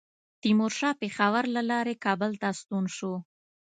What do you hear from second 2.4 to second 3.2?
ته ستون شو.